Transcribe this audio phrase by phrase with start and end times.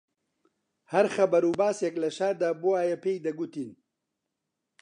[0.91, 3.71] هەر خەبەر و باسێک لە شاردا بوایە پێی دەگوتین